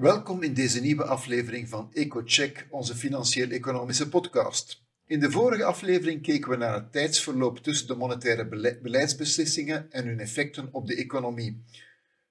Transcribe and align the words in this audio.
Welkom 0.00 0.42
in 0.42 0.54
deze 0.54 0.80
nieuwe 0.80 1.04
aflevering 1.04 1.68
van 1.68 1.90
EcoCheck, 1.92 2.66
onze 2.70 2.94
financieel-economische 2.94 4.08
podcast. 4.08 4.82
In 5.06 5.20
de 5.20 5.30
vorige 5.30 5.64
aflevering 5.64 6.22
keken 6.22 6.50
we 6.50 6.56
naar 6.56 6.74
het 6.74 6.92
tijdsverloop 6.92 7.58
tussen 7.58 7.86
de 7.86 7.94
monetaire 7.94 8.48
beleidsbeslissingen 8.82 9.92
en 9.92 10.06
hun 10.06 10.20
effecten 10.20 10.68
op 10.72 10.86
de 10.86 10.96
economie. 10.96 11.64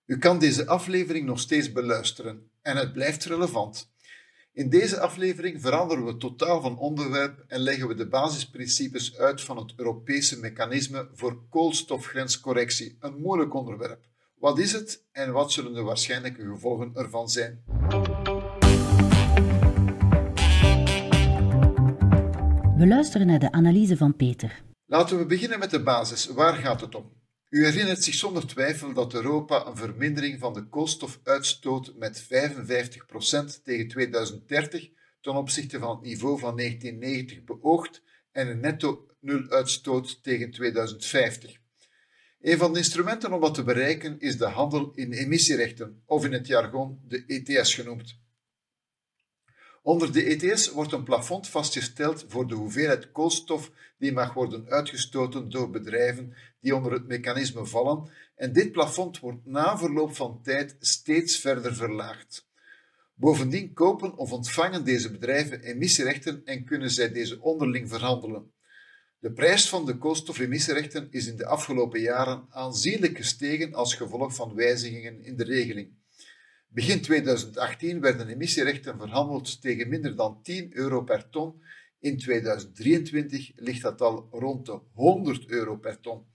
U 0.06 0.18
kan 0.18 0.40
deze 0.40 0.68
aflevering 0.68 1.26
nog 1.26 1.40
steeds 1.40 1.72
beluisteren 1.72 2.50
en 2.62 2.78
het 2.78 2.94
blijft 2.94 3.26
relevant. 3.26 3.92
In 4.54 4.70
deze 4.70 5.00
aflevering 5.00 5.62
veranderen 5.62 6.06
we 6.06 6.18
totaal 6.18 6.62
van 6.62 6.78
onderwerp 6.78 7.44
en 7.48 7.60
leggen 7.60 7.88
we 7.88 7.96
de 7.96 8.08
basisprincipes 8.08 9.18
uit 9.18 9.42
van 9.42 9.58
het 9.58 9.74
Europese 9.76 10.40
mechanisme 10.40 11.10
voor 11.14 11.42
koolstofgrenscorrectie, 11.50 12.98
een 13.00 13.18
moeilijk 13.18 13.54
onderwerp. 13.54 14.08
Wat 14.40 14.60
is 14.60 14.72
het 14.72 15.06
en 15.12 15.32
wat 15.32 15.52
zullen 15.52 15.74
de 15.74 15.82
waarschijnlijke 15.82 16.46
gevolgen 16.46 16.92
ervan 16.94 17.30
zijn? 17.30 17.64
We 22.78 22.88
luisteren 22.88 23.28
naar 23.28 23.40
de 23.40 23.52
analyse 23.52 23.98
van 23.98 24.16
Peter. 24.16 24.64
Laten 24.86 25.18
we 25.18 25.26
beginnen 25.26 25.60
met 25.60 25.70
de 25.70 25.84
basis. 25.84 26.26
Waar 26.26 26.54
gaat 26.54 26.82
het 26.82 26.96
om? 26.96 27.12
U 27.50 27.66
herinnert 27.66 28.04
zich 28.04 28.14
zonder 28.14 28.48
twijfel 28.48 28.94
dat 28.94 29.14
Europa 29.14 29.66
een 29.66 29.78
vermindering 29.78 30.40
van 30.40 30.54
de 30.54 30.68
koolstofuitstoot 30.68 31.94
met 31.98 32.24
55% 32.24 32.28
tegen 33.64 33.88
2030 33.88 34.90
ten 35.22 35.36
opzichte 35.36 35.80
van 35.80 35.90
het 35.90 36.06
niveau 36.06 36.40
van 36.40 36.58
1990 36.58 37.44
beoogt 37.44 38.02
en 38.32 38.48
een 38.48 38.60
netto 38.60 39.06
nul-uitstoot 39.20 40.24
tegen 40.24 40.52
2050. 40.52 41.60
Een 42.42 42.58
van 42.58 42.74
de 42.74 42.78
instrumenten 42.78 43.34
om 43.34 43.42
dat 43.42 43.54
te 43.54 43.64
bereiken 43.64 44.20
is 44.20 44.38
de 44.38 44.48
handel 44.48 44.92
in 44.96 45.12
emissierechten, 45.12 46.02
of 46.06 46.26
in 46.26 46.34
het 46.34 46.48
jargon 46.48 47.00
de 47.08 47.24
ETS 47.28 47.74
genoemd. 47.74 48.18
Onder 49.82 50.12
de 50.12 50.24
ETS 50.24 50.72
wordt 50.72 50.92
een 50.92 51.04
plafond 51.04 51.48
vastgesteld 51.48 52.26
voor 52.28 52.48
de 52.48 52.56
hoeveelheid 52.56 53.12
koolstof 53.12 53.72
die 53.98 54.12
mag 54.12 54.34
worden 54.34 54.70
uitgestoten 54.70 55.50
door 55.50 55.70
bedrijven 55.70 56.34
die 56.60 56.76
onder 56.76 56.92
het 56.92 57.08
mechanisme 57.08 57.66
vallen, 57.66 58.10
en 58.36 58.54
dit 58.54 58.72
plafond 58.72 59.20
wordt 59.20 59.46
na 59.46 59.78
verloop 59.78 60.16
van 60.16 60.42
tijd 60.44 60.76
steeds 60.80 61.38
verder 61.38 61.76
verlaagd. 61.76 62.48
Bovendien 63.14 63.74
kopen 63.74 64.18
of 64.18 64.32
ontvangen 64.32 64.86
deze 64.86 65.12
bedrijven 65.12 65.62
emissierechten 65.62 66.42
en 66.46 66.66
kunnen 66.66 66.92
zij 66.92 67.12
deze 67.12 67.42
onderling 67.42 67.90
verhandelen. 67.90 68.52
De 69.20 69.32
prijs 69.32 69.70
van 69.70 69.86
de 69.86 69.98
koolstofemissierechten 69.98 71.08
is 71.12 71.28
in 71.28 71.38
de 71.38 71.46
afgelopen 71.46 72.00
jaren 72.00 72.46
aanzienlijk 72.50 73.18
gestegen 73.18 73.74
als 73.74 73.96
gevolg 73.96 74.36
van 74.36 74.56
wijzigingen 74.56 75.24
in 75.24 75.36
de 75.36 75.44
regeling. 75.44 75.98
Begin 76.68 77.02
2018 77.02 78.00
werden 78.00 78.28
emissierechten 78.28 78.98
verhandeld 78.98 79.62
tegen 79.62 79.90
minder 79.90 80.16
dan 80.16 80.42
10 80.44 80.76
euro 80.78 81.02
per 81.04 81.30
ton. 81.30 81.62
In 82.00 82.18
2023 82.18 83.52
ligt 83.56 83.82
dat 83.82 84.02
al 84.02 84.28
rond 84.32 84.66
de 84.66 84.80
100 84.94 85.50
euro 85.50 85.76
per 85.76 86.00
ton. 86.00 86.26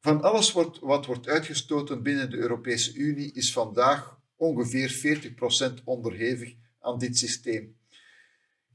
Van 0.00 0.22
alles 0.22 0.52
wat 0.52 1.06
wordt 1.06 1.28
uitgestoten 1.28 2.02
binnen 2.02 2.30
de 2.30 2.36
Europese 2.36 2.94
Unie 2.94 3.32
is 3.32 3.52
vandaag 3.52 4.20
ongeveer 4.36 5.20
40% 5.80 5.84
onderhevig 5.84 6.54
aan 6.80 6.98
dit 6.98 7.18
systeem. 7.18 7.79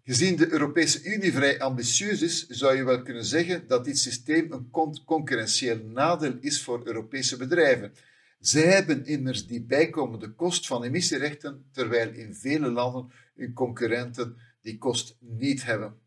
Gezien 0.08 0.36
de 0.36 0.52
Europese 0.52 1.04
Unie 1.04 1.34
vrij 1.34 1.60
ambitieus 1.60 2.22
is, 2.22 2.48
zou 2.48 2.76
je 2.76 2.84
wel 2.84 3.02
kunnen 3.02 3.26
zeggen 3.26 3.68
dat 3.68 3.86
dit 3.86 3.98
systeem 3.98 4.52
een 4.52 4.70
concurrentieel 5.06 5.78
nadeel 5.78 6.38
is 6.40 6.64
voor 6.64 6.88
Europese 6.88 7.38
bedrijven. 7.38 7.94
Zij 8.40 8.64
hebben 8.64 9.06
immers 9.06 9.48
die 9.48 9.64
bijkomende 9.64 10.30
kost 10.30 10.68
van 10.68 10.84
emissierechten, 10.84 11.66
terwijl 11.72 12.14
in 12.14 12.36
vele 12.36 12.72
landen 12.72 13.12
hun 13.36 13.54
concurrenten 13.54 14.38
die 14.62 14.78
kost 14.78 15.18
niet 15.20 15.64
hebben. 15.64 16.00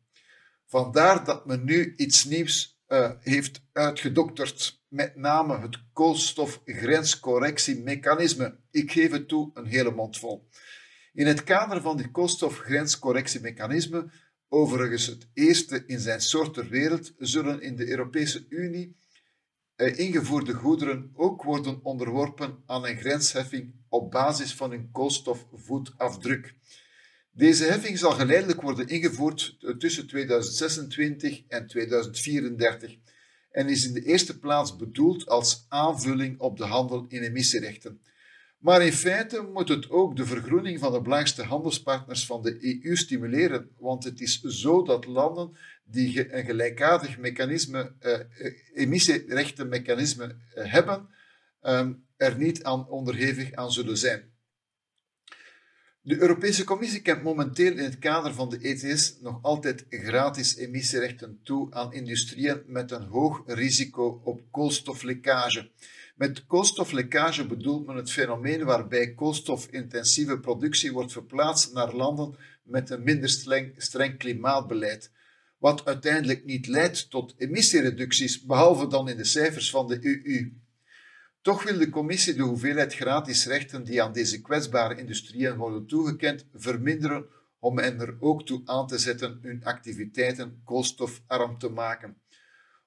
Vandaar 0.66 1.25
dat 1.25 1.47
men 1.47 1.65
nu 1.65 1.94
iets 1.97 2.25
nieuws 2.25 2.80
uh, 2.88 3.10
heeft 3.20 3.60
uitgedokterd, 3.72 4.82
met 4.88 5.16
name 5.16 5.59
het 5.59 5.78
koolstofgrenscorrectiemechanisme. 5.92 8.56
Ik 8.70 8.92
geef 8.92 9.10
het 9.10 9.28
toe, 9.28 9.50
een 9.54 9.66
hele 9.66 9.91
mond 9.91 10.19
vol. 10.19 10.48
In 11.13 11.27
het 11.27 11.45
kader 11.45 11.81
van 11.81 11.97
dit 11.97 12.11
koolstofgrenscorrectiemechanisme, 12.11 14.11
overigens 14.49 15.07
het 15.07 15.29
eerste 15.33 15.85
in 15.87 16.01
zijn 16.01 16.21
soort 16.21 16.55
ter 16.55 16.69
wereld, 16.69 17.13
zullen 17.19 17.61
in 17.61 17.77
de 17.77 17.89
Europese 17.89 18.47
Unie 18.49 18.97
eh, 19.75 19.99
ingevoerde 19.99 20.53
goederen 20.53 21.11
ook 21.15 21.43
worden 21.43 21.81
onderworpen 21.83 22.63
aan 22.67 22.87
een 22.87 22.97
grensheffing 22.97 23.75
op 23.89 24.11
basis 24.11 24.55
van 24.55 24.71
hun 24.71 24.91
koolstofvoetafdruk. 24.93 26.55
Deze 27.31 27.65
heffing 27.65 27.99
zal 27.99 28.11
geleidelijk 28.11 28.61
worden 28.61 28.89
ingevoerd 28.89 29.57
tussen 29.79 30.07
2026 30.07 31.43
en 31.49 31.67
2034 31.67 32.97
en 33.51 33.69
is 33.69 33.87
in 33.87 33.93
de 33.93 34.05
eerste 34.05 34.39
plaats 34.39 34.77
bedoeld 34.77 35.29
als 35.29 35.67
aanvulling 35.69 36.41
op 36.41 36.57
de 36.57 36.65
handel 36.65 37.05
in 37.09 37.23
emissierechten. 37.23 38.01
Maar 38.59 38.85
in 38.85 38.93
feite 38.93 39.43
moet 39.53 39.69
het 39.69 39.91
ook 39.91 40.17
de 40.17 40.27
vergroening 40.27 40.79
van 40.79 40.93
de 40.93 41.01
belangrijkste 41.01 41.43
handelspartners 41.43 42.27
van 42.27 42.43
de 42.43 42.81
EU 42.83 42.97
stimuleren, 42.97 43.71
want 43.79 44.05
het 44.05 44.21
is 44.21 44.41
zo 44.41 44.83
dat 44.83 45.07
landen 45.07 45.57
die 45.85 46.35
een 46.35 46.45
gelijkaardig 46.45 47.19
mechanisme, 47.19 47.93
uh, 48.01 48.19
emissierechtenmechanisme 48.75 50.25
uh, 50.25 50.73
hebben, 50.73 51.09
um, 51.63 52.05
er 52.17 52.37
niet 52.37 52.65
aan 52.65 52.89
onderhevig 52.89 53.53
aan 53.53 53.73
zullen 53.73 53.99
zijn. 53.99 54.33
De 56.09 56.21
Europese 56.21 56.65
Commissie 56.65 57.03
kent 57.03 57.23
momenteel 57.23 57.73
in 57.73 57.85
het 57.85 57.99
kader 57.99 58.35
van 58.35 58.49
de 58.49 58.59
ETS 58.59 59.17
nog 59.21 59.39
altijd 59.43 59.87
gratis 59.89 60.57
emissierechten 60.57 61.41
toe 61.43 61.75
aan 61.75 61.93
industrieën 61.93 62.63
met 62.67 62.91
een 62.91 63.03
hoog 63.03 63.43
risico 63.47 64.21
op 64.25 64.41
koolstoflekkage. 64.51 65.71
Met 66.17 66.47
koolstoflekkage 66.47 67.47
bedoelt 67.47 67.87
men 67.87 67.97
het 67.97 68.11
fenomeen 68.11 68.65
waarbij 68.65 69.15
koolstofintensieve 69.15 70.39
productie 70.39 70.93
wordt 70.93 71.13
verplaatst 71.13 71.73
naar 71.73 71.95
landen 71.95 72.37
met 72.63 72.91
een 72.91 73.03
minder 73.03 73.29
streng, 73.77 74.19
klimaatbeleid, 74.19 75.11
wat 75.59 75.85
uiteindelijk 75.85 76.45
niet 76.45 76.67
leidt 76.67 77.11
tot 77.11 77.35
emissiereducties, 77.39 78.43
behalve 78.43 78.87
dan 78.87 79.09
in 79.09 79.17
de 79.17 79.25
cijfers 79.25 79.71
van 79.71 79.87
de 79.87 79.99
EU. 80.25 80.53
Toch 81.43 81.62
wil 81.62 81.78
de 81.78 81.91
Commissie 81.91 82.34
de 82.34 82.43
hoeveelheid 82.43 82.94
gratis 82.94 83.47
rechten 83.47 83.84
die 83.84 84.03
aan 84.03 84.12
deze 84.12 84.41
kwetsbare 84.41 84.97
industrieën 84.97 85.56
worden 85.56 85.87
toegekend 85.87 86.47
verminderen 86.54 87.26
om 87.59 87.78
hen 87.78 88.00
er 88.00 88.16
ook 88.21 88.47
toe 88.47 88.62
aan 88.65 88.87
te 88.87 88.99
zetten 88.99 89.38
hun 89.43 89.65
activiteiten 89.65 90.60
koolstofarm 90.65 91.59
te 91.59 91.69
maken. 91.69 92.16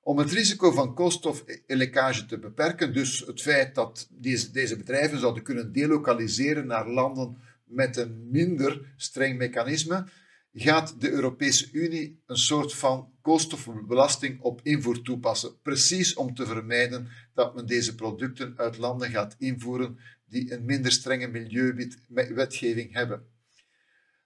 Om 0.04 0.18
het 0.18 0.32
risico 0.32 0.72
van 0.72 0.96
koolstoflekkage 0.96 2.26
te 2.26 2.40
beperken, 2.40 2.94
dus 2.94 3.20
het 3.20 3.42
feit 3.42 3.76
dat 3.76 4.08
deze, 4.12 4.52
deze 4.52 4.78
bedrijven 4.78 5.20
zouden 5.20 5.44
kunnen 5.44 5.72
delokaliseren 5.72 6.68
naar 6.68 6.90
landen 6.90 7.38
met 7.66 7.98
een 7.98 8.28
minder 8.30 8.94
streng 8.98 9.38
mechanisme, 9.38 10.06
gaat 10.54 11.02
de 11.02 11.10
Europese 11.10 11.70
Unie 11.72 12.22
een 12.26 12.38
soort 12.38 12.74
van 12.74 13.12
koolstofbelasting 13.22 14.42
op 14.42 14.60
invoer 14.64 15.02
toepassen. 15.02 15.62
Precies 15.62 16.14
om 16.14 16.36
te 16.36 16.46
vermijden 16.46 17.08
dat 17.34 17.56
men 17.56 17.66
deze 17.66 17.96
producten 17.96 18.54
uit 18.58 18.78
landen 18.78 19.10
gaat 19.10 19.36
invoeren 19.38 20.00
die 20.26 20.54
een 20.54 20.66
minder 20.66 20.92
strenge 20.92 21.28
milieuwetgeving 21.28 22.94
hebben. 22.94 23.30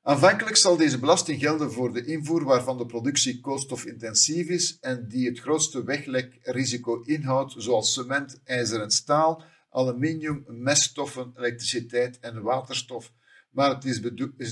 Aanvankelijk 0.01 0.56
zal 0.56 0.77
deze 0.77 1.00
belasting 1.00 1.39
gelden 1.39 1.72
voor 1.72 1.94
de 1.94 2.06
invoer 2.06 2.44
waarvan 2.44 2.77
de 2.77 2.86
productie 2.86 3.39
koolstofintensief 3.39 4.48
is 4.48 4.77
en 4.80 5.07
die 5.07 5.27
het 5.27 5.39
grootste 5.39 5.83
weglekrisico 5.83 7.01
inhoudt, 7.01 7.54
zoals 7.57 7.94
cement, 7.94 8.42
ijzer 8.44 8.81
en 8.81 8.92
staal, 8.92 9.44
aluminium, 9.69 10.44
meststoffen, 10.48 11.33
elektriciteit 11.38 12.19
en 12.19 12.42
waterstof. 12.42 13.13
Maar 13.55 13.69
het 13.69 13.85
is, 13.85 14.01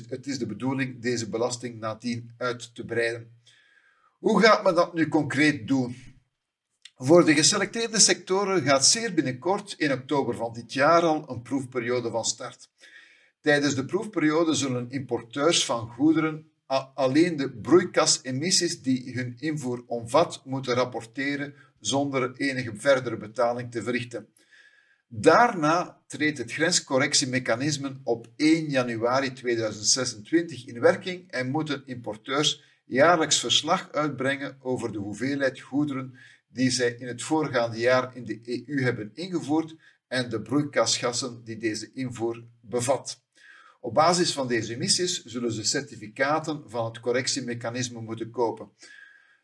het 0.09 0.27
is 0.27 0.37
de 0.37 0.45
bedoeling 0.45 1.01
deze 1.01 1.29
belasting 1.29 1.79
nadien 1.79 2.31
uit 2.37 2.75
te 2.75 2.85
breiden. 2.85 3.31
Hoe 4.19 4.41
gaat 4.41 4.63
men 4.63 4.75
dat 4.75 4.93
nu 4.93 5.07
concreet 5.07 5.67
doen? 5.67 5.95
Voor 6.95 7.25
de 7.25 7.33
geselecteerde 7.33 7.99
sectoren 7.99 8.61
gaat 8.61 8.85
zeer 8.85 9.13
binnenkort, 9.13 9.73
in 9.77 9.91
oktober 9.91 10.35
van 10.35 10.53
dit 10.53 10.73
jaar 10.73 11.01
al, 11.01 11.29
een 11.29 11.41
proefperiode 11.41 12.09
van 12.09 12.25
start. 12.25 12.69
Tijdens 13.41 13.75
de 13.75 13.85
proefperiode 13.85 14.53
zullen 14.53 14.89
importeurs 14.89 15.65
van 15.65 15.89
goederen 15.89 16.51
alleen 16.93 17.35
de 17.35 17.51
broeikasemissies 17.51 18.81
die 18.81 19.13
hun 19.13 19.35
invoer 19.39 19.83
omvat 19.87 20.41
moeten 20.45 20.73
rapporteren 20.73 21.53
zonder 21.79 22.35
enige 22.35 22.75
verdere 22.75 23.17
betaling 23.17 23.71
te 23.71 23.83
verrichten. 23.83 24.27
Daarna 25.15 26.01
treedt 26.07 26.37
het 26.37 26.51
grenscorrectiemechanisme 26.51 27.99
op 28.03 28.27
1 28.35 28.69
januari 28.69 29.33
2026 29.33 30.65
in 30.65 30.79
werking 30.79 31.31
en 31.31 31.49
moeten 31.49 31.83
importeurs 31.85 32.63
jaarlijks 32.85 33.39
verslag 33.39 33.91
uitbrengen 33.91 34.57
over 34.59 34.91
de 34.91 34.97
hoeveelheid 34.97 35.59
goederen 35.59 36.19
die 36.47 36.71
zij 36.71 36.91
in 36.91 37.07
het 37.07 37.23
voorgaande 37.23 37.77
jaar 37.77 38.15
in 38.15 38.25
de 38.25 38.63
EU 38.65 38.81
hebben 38.81 39.11
ingevoerd 39.13 39.75
en 40.07 40.29
de 40.29 40.41
broeikasgassen 40.41 41.43
die 41.43 41.57
deze 41.57 41.91
invoer 41.93 42.43
bevat. 42.61 43.21
Op 43.79 43.93
basis 43.93 44.33
van 44.33 44.47
deze 44.47 44.73
emissies 44.73 45.23
zullen 45.23 45.51
ze 45.51 45.63
certificaten 45.63 46.63
van 46.65 46.85
het 46.85 46.99
correctiemechanisme 46.99 48.01
moeten 48.01 48.29
kopen. 48.29 48.69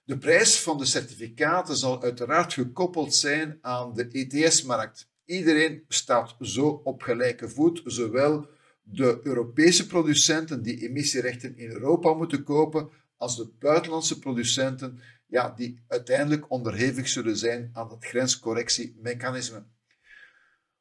De 0.04 0.18
prijs 0.18 0.60
van 0.60 0.78
de 0.78 0.86
certificaten 0.86 1.78
zal 1.78 2.04
uiteraard 2.04 2.54
gekoppeld 2.54 3.16
zijn 3.16 3.58
aan 3.62 3.94
de 3.94 4.08
ETS-markt. 4.08 5.09
Iedereen 5.30 5.84
staat 5.88 6.36
zo 6.42 6.82
op 6.84 7.02
gelijke 7.02 7.50
voet, 7.50 7.82
zowel 7.86 8.48
de 8.82 9.20
Europese 9.24 9.88
producenten 9.88 10.62
die 10.62 10.88
emissierechten 10.88 11.58
in 11.58 11.72
Europa 11.72 12.14
moeten 12.14 12.44
kopen, 12.44 12.90
als 13.18 13.38
de 13.38 13.50
buitenlandse 13.60 14.20
producenten 14.20 15.00
ja, 15.26 15.50
die 15.50 15.84
uiteindelijk 15.88 16.52
onderhevig 16.52 17.08
zullen 17.08 17.38
zijn 17.38 17.70
aan 17.74 17.90
het 17.90 18.06
grenscorrectiemechanisme. 18.06 19.64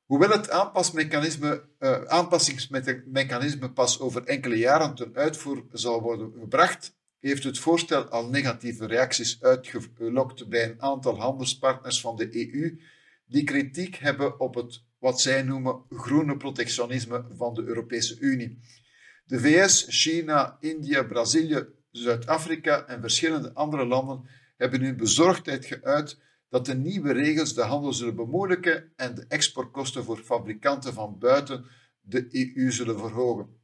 Hoewel 0.04 0.30
het 0.30 0.48
uh, 0.48 2.02
aanpassingsmechanisme 2.04 3.70
pas 3.72 4.00
over 4.00 4.24
enkele 4.24 4.56
jaren 4.56 4.94
ten 4.94 5.16
uitvoer 5.16 5.64
zal 5.72 6.00
worden 6.00 6.32
gebracht, 6.40 6.96
heeft 7.18 7.44
het 7.44 7.58
voorstel 7.58 8.04
al 8.04 8.28
negatieve 8.28 8.86
reacties 8.86 9.42
uitgelokt 9.42 10.48
bij 10.48 10.64
een 10.64 10.82
aantal 10.82 11.18
handelspartners 11.18 12.00
van 12.00 12.16
de 12.16 12.52
EU 12.52 12.78
die 13.28 13.44
kritiek 13.44 13.96
hebben 13.96 14.40
op 14.40 14.54
het 14.54 14.86
wat 14.98 15.20
zij 15.20 15.42
noemen 15.42 15.82
groene 15.90 16.36
protectionisme 16.36 17.26
van 17.36 17.54
de 17.54 17.62
Europese 17.62 18.18
Unie. 18.18 18.60
De 19.24 19.40
VS, 19.40 19.86
China, 19.88 20.56
India, 20.60 21.02
Brazilië, 21.02 21.66
Zuid-Afrika 21.90 22.86
en 22.86 23.00
verschillende 23.00 23.54
andere 23.54 23.86
landen 23.86 24.28
hebben 24.56 24.80
hun 24.80 24.96
bezorgdheid 24.96 25.64
geuit 25.64 26.18
dat 26.48 26.66
de 26.66 26.74
nieuwe 26.74 27.12
regels 27.12 27.54
de 27.54 27.62
handel 27.62 27.92
zullen 27.92 28.16
bemoeilijken 28.16 28.92
en 28.96 29.14
de 29.14 29.24
exportkosten 29.28 30.04
voor 30.04 30.18
fabrikanten 30.18 30.94
van 30.94 31.18
buiten 31.18 31.64
de 32.00 32.52
EU 32.54 32.70
zullen 32.70 32.98
verhogen. 32.98 33.56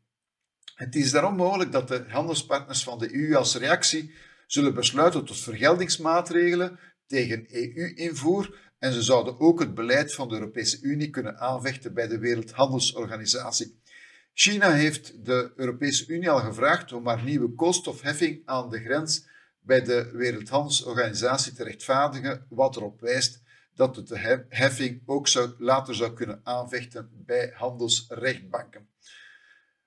Het 0.75 0.95
is 0.95 1.11
daarom 1.11 1.37
mogelijk 1.37 1.73
dat 1.73 1.89
de 1.89 2.05
handelspartners 2.09 2.83
van 2.83 2.99
de 2.99 3.15
EU 3.15 3.35
als 3.35 3.57
reactie 3.57 4.15
zullen 4.47 4.75
besluiten 4.75 5.25
tot 5.25 5.41
vergeldingsmaatregelen 5.41 6.79
tegen 7.07 7.47
EU-invoer 7.51 8.73
en 8.85 8.93
ze 8.93 9.03
zouden 9.03 9.41
ook 9.41 9.61
het 9.61 9.75
beleid 9.75 10.15
van 10.15 10.29
de 10.29 10.35
Europese 10.35 10.81
Unie 10.81 11.11
kunnen 11.11 11.39
aanvechten 11.39 11.95
bij 11.95 12.07
de 12.07 12.19
Wereldhandelsorganisatie. 12.19 13.81
China 14.33 14.71
heeft 14.71 15.25
de 15.25 15.53
Europese 15.57 16.07
Unie 16.07 16.31
al 16.31 16.39
gevraagd 16.39 16.93
om 16.93 17.07
haar 17.07 17.23
nieuwe 17.23 17.55
koolstofheffing 17.55 18.43
aan 18.45 18.71
de 18.71 18.81
grens 18.81 19.27
bij 19.61 19.83
de 19.83 20.11
Wereldhandelsorganisatie 20.13 21.53
te 21.53 21.65
rechtvaardigen, 21.65 22.47
wat 22.49 22.77
erop 22.77 23.01
wijst 23.01 23.43
dat 23.75 23.97
het 23.97 24.09
de 24.09 24.45
heffing 24.49 25.03
ook 25.07 25.29
later 25.59 25.95
zou 25.95 26.13
kunnen 26.13 26.41
aanvechten 26.43 27.11
bij 27.13 27.53
handelsrechtbanken. 27.55 28.89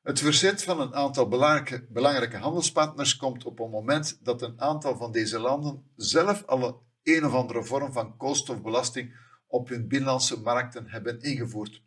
Het 0.02 0.20
verzet 0.20 0.64
van 0.64 0.82
een 0.82 0.96
aantal 0.96 1.28
belangrijke, 1.28 1.86
belangrijke 1.90 2.38
handelspartners 2.38 3.16
komt 3.16 3.46
op 3.46 3.60
een 3.60 3.70
moment 3.70 4.20
dat 4.24 4.42
een 4.42 4.62
aantal 4.62 4.98
van 4.98 5.12
deze 5.12 5.40
landen 5.40 5.84
zelf 5.96 6.46
al 6.46 6.86
een 7.08 7.26
of 7.26 7.34
andere 7.34 7.64
vorm 7.64 7.94
van 7.94 8.18
koolstofbelasting 8.18 9.16
op 9.48 9.70
hun 9.70 9.88
binnenlandse 9.88 10.40
markten 10.40 10.88
hebben 10.88 11.22
ingevoerd. 11.22 11.82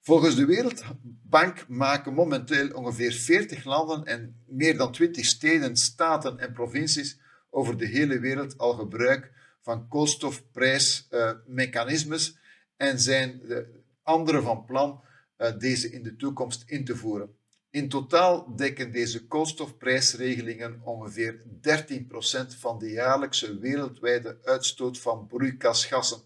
Volgens 0.00 0.36
de 0.36 0.46
Wereldbank 0.46 1.68
maken 1.68 2.14
momenteel 2.14 2.70
ongeveer 2.70 3.12
40 3.12 3.64
landen 3.64 4.04
en 4.04 4.42
meer 4.46 4.76
dan 4.76 4.92
20 4.92 5.24
steden, 5.24 5.76
staten 5.76 6.38
en 6.38 6.52
provincies 6.52 7.20
over 7.50 7.76
de 7.76 7.86
hele 7.86 8.18
wereld 8.18 8.58
al 8.58 8.72
gebruik 8.72 9.32
van 9.62 9.88
koolstofprijsmechanismes 9.88 12.38
en 12.76 13.00
zijn 13.00 13.40
de 13.46 13.82
anderen 14.02 14.42
van 14.42 14.64
plan 14.64 15.02
uh, 15.38 15.58
deze 15.58 15.90
in 15.90 16.02
de 16.02 16.16
toekomst 16.16 16.62
in 16.66 16.84
te 16.84 16.96
voeren. 16.96 17.36
In 17.74 17.88
totaal 17.88 18.56
dekken 18.56 18.92
deze 18.92 19.26
koolstofprijsregelingen 19.26 20.80
ongeveer 20.84 21.42
13% 21.42 22.58
van 22.58 22.78
de 22.78 22.90
jaarlijkse 22.90 23.58
wereldwijde 23.58 24.38
uitstoot 24.42 24.98
van 24.98 25.26
broeikasgassen. 25.26 26.22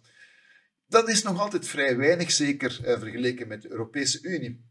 Dat 0.87 1.09
is 1.09 1.23
nog 1.23 1.41
altijd 1.41 1.67
vrij 1.67 1.97
weinig, 1.97 2.31
zeker 2.31 2.81
uh, 2.81 2.99
vergeleken 2.99 3.49
met 3.49 3.63
de 3.63 3.71
Europese 3.71 4.23
Unie. 4.23 4.65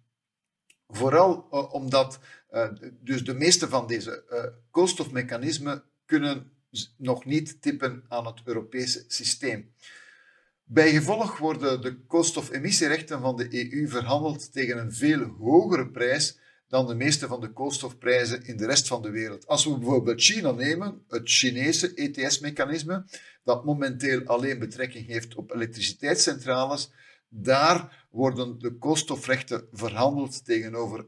Vooral 0.87 1.47
uh, 1.51 1.73
omdat 1.73 2.19
uh, 2.51 2.69
dus 3.01 3.23
de 3.23 3.33
meeste 3.33 3.67
van 3.67 3.87
deze 3.87 4.23
koolstofmechanismen 4.71 5.83
kunnen 6.05 6.51
nog 6.97 7.25
niet 7.25 7.61
tippen 7.61 8.05
aan 8.07 8.25
het 8.25 8.41
Europese 8.45 9.03
systeem. 9.07 9.73
Bijgevolg 10.63 11.37
worden 11.37 11.81
de 11.81 12.05
koolstofemissierechten 12.05 13.21
van 13.21 13.35
de 13.35 13.71
EU 13.71 13.87
verhandeld 13.87 14.51
tegen 14.51 14.77
een 14.77 14.93
veel 14.93 15.23
hogere 15.23 15.89
prijs 15.89 16.45
dan 16.67 16.87
de 16.87 16.95
meeste 16.95 17.27
van 17.27 17.41
de 17.41 17.53
koolstofprijzen 17.53 18.45
in 18.45 18.57
de 18.57 18.65
rest 18.65 18.87
van 18.87 19.01
de 19.01 19.09
wereld. 19.09 19.47
Als 19.47 19.65
we 19.65 19.77
bijvoorbeeld 19.77 20.21
China 20.21 20.51
nemen, 20.51 21.03
het 21.07 21.29
Chinese 21.29 21.93
ETS-mechanisme, 21.93 23.05
dat 23.43 23.65
momenteel 23.65 24.23
alleen 24.25 24.59
betrekking 24.59 25.07
heeft 25.07 25.35
op 25.35 25.51
elektriciteitscentrales, 25.51 26.91
daar 27.29 28.07
worden 28.11 28.59
de 28.59 28.77
koolstofrechten 28.77 29.67
verhandeld 29.71 30.45
tegenover, 30.45 31.05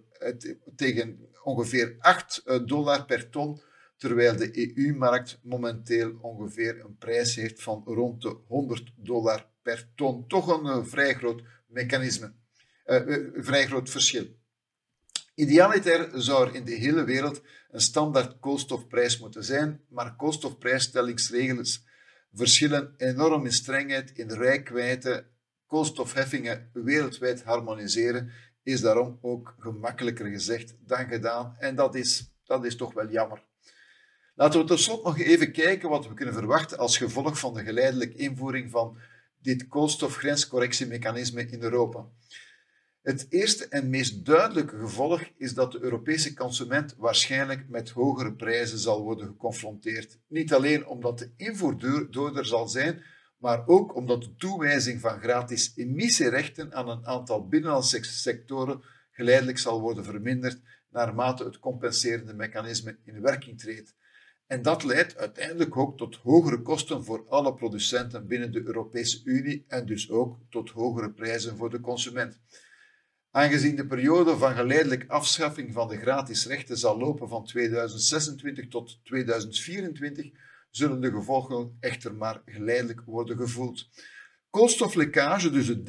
tegen 0.76 1.30
ongeveer 1.44 1.96
8 2.00 2.42
eh, 2.46 2.60
dollar 2.66 3.06
per 3.06 3.30
ton, 3.30 3.62
terwijl 3.98 4.38
de 4.38 4.78
EU-markt 4.78 5.40
momenteel 5.44 6.18
ongeveer 6.22 6.86
een 6.86 6.98
prijs 6.98 7.36
heeft 7.36 7.64
van 7.64 7.82
rond 7.86 8.22
de 8.22 8.38
100 8.48 8.92
dollar 8.96 9.50
per 9.62 9.90
ton. 9.96 10.28
Toch 10.28 10.48
een 10.48 10.66
uh, 10.66 10.86
vrij 10.86 11.14
groot 11.14 11.42
mechanisme, 11.68 12.34
uh, 12.86 13.18
vrij 13.34 13.66
groot 13.66 13.90
verschil. 13.90 14.38
Idealiter 15.40 16.10
zou 16.22 16.48
er 16.48 16.56
in 16.56 16.64
de 16.64 16.74
hele 16.74 17.04
wereld 17.04 17.42
een 17.72 17.82
standaard 17.82 18.40
koolstofprijs 18.40 19.20
moeten 19.20 19.44
zijn, 19.44 19.82
maar 19.90 20.16
koolstofprijsstellingsregels 20.16 21.86
verschillen 22.34 22.94
enorm 22.98 23.46
in 23.46 23.52
strengheid, 23.52 24.12
in 24.12 24.32
rijkwijde. 24.32 25.26
Koolstofheffingen 25.68 26.70
wereldwijd 26.74 27.44
harmoniseren 27.44 28.32
is 28.64 28.82
daarom 28.82 29.18
ook 29.22 29.56
gemakkelijker 29.60 30.26
gezegd 30.26 30.76
dan 30.80 31.08
gedaan. 31.08 31.56
En 31.60 31.76
dat 31.76 31.96
is, 31.96 32.32
dat 32.44 32.66
is 32.66 32.76
toch 32.76 32.94
wel 32.94 33.10
jammer. 33.10 33.44
Laten 34.36 34.60
we 34.60 34.66
tot 34.66 34.80
slot 34.80 35.04
nog 35.04 35.20
even 35.20 35.52
kijken 35.52 35.90
wat 35.90 36.08
we 36.08 36.14
kunnen 36.14 36.34
verwachten 36.34 36.78
als 36.78 36.98
gevolg 36.98 37.40
van 37.40 37.54
de 37.54 37.64
geleidelijke 37.64 38.16
invoering 38.16 38.72
van 38.72 38.98
dit 39.42 39.68
koolstofgrenscorrectiemechanisme 39.68 41.48
in 41.48 41.62
Europa. 41.62 42.08
Het 43.02 43.26
eerste 43.30 43.68
en 43.68 43.90
meest 43.90 44.26
duidelijke 44.26 44.78
gevolg 44.78 45.24
is 45.38 45.54
dat 45.54 45.72
de 45.72 45.82
Europese 45.82 46.34
consument 46.34 46.96
waarschijnlijk 46.98 47.70
met 47.70 47.90
hogere 47.90 48.34
prijzen 48.34 48.78
zal 48.78 49.04
worden 49.04 49.28
geconfronteerd. 49.28 50.20
Niet 50.28 50.54
alleen 50.54 50.88
omdat 50.88 51.20
de 51.20 51.32
invoer 51.36 51.78
duurder 52.12 52.46
zal 52.46 52.68
zijn, 52.68 53.04
maar 53.38 53.68
ook 53.68 53.96
omdat 53.96 54.22
de 54.22 54.36
toewijzing 54.36 55.02
van 55.02 55.20
gratis 55.20 55.72
emissierechten 55.76 56.74
aan 56.74 56.90
een 56.90 57.06
aantal 57.06 57.48
binnenlandse 57.48 58.04
sectoren 58.04 58.82
geleidelijk 59.12 59.58
zal 59.58 59.82
worden 59.82 60.04
verminderd 60.04 60.62
naarmate 60.90 61.44
het 61.44 61.60
compenserende 61.60 62.34
mechanisme 62.34 62.98
in 63.04 63.22
werking 63.22 63.60
treedt. 63.60 63.96
En 64.48 64.62
dat 64.62 64.84
leidt 64.84 65.18
uiteindelijk 65.18 65.78
ook 65.78 65.98
tot 65.98 66.16
hogere 66.16 66.62
kosten 66.62 67.04
voor 67.04 67.26
alle 67.28 67.54
producenten 67.54 68.28
binnen 68.28 68.52
de 68.52 68.64
Europese 68.66 69.22
Unie 69.24 69.66
en 69.68 69.86
dus 69.86 70.10
ook 70.10 70.38
tot 70.50 70.70
hogere 70.70 71.12
prijzen 71.12 71.58
voor 71.58 71.70
de 71.70 71.80
consument. 71.80 72.40
Aangezien 73.32 73.76
de 73.76 73.88
periode 73.88 74.38
van 74.38 74.56
geleidelijk 74.56 75.06
afschaffing 75.08 75.74
van 75.74 75.88
de 75.88 75.98
gratis 75.98 76.46
rechten 76.46 76.78
zal 76.78 76.98
lopen 76.98 77.30
van 77.30 77.46
2026 77.46 78.68
tot 78.68 79.00
2024, 79.04 80.32
zullen 80.70 81.02
de 81.02 81.12
gevolgen 81.12 81.78
echter 81.80 82.16
maar 82.16 82.42
geleidelijk 82.46 83.02
worden 83.06 83.38
gevoeld. 83.38 83.90
Koolstoflekkage, 84.50 85.50
dus 85.50 85.68
het 85.68 85.86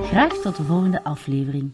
Graag 0.03 0.33
tot 0.33 0.55
de 0.55 0.63
volgende 0.63 1.03
aflevering. 1.03 1.71